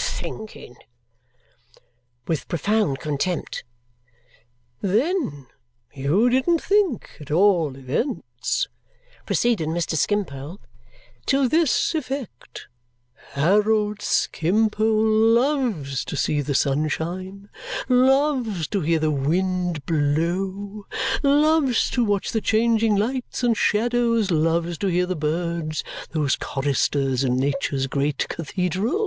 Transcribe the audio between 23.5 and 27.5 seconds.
shadows, loves to hear the birds, those choristers in